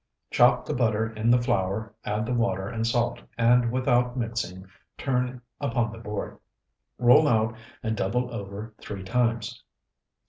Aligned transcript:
Chop 0.31 0.65
the 0.65 0.73
butter 0.73 1.11
in 1.11 1.29
the 1.29 1.39
flour, 1.39 1.93
add 2.03 2.25
the 2.25 2.33
water 2.33 2.67
and 2.67 2.87
salt, 2.87 3.21
and 3.37 3.71
without 3.71 4.17
mixing 4.17 4.65
turn 4.97 5.43
upon 5.59 5.91
the 5.91 5.99
board. 5.99 6.39
Roll 6.97 7.27
out 7.27 7.55
and 7.83 7.95
double 7.95 8.33
over 8.33 8.73
three 8.79 9.03
times. 9.03 9.63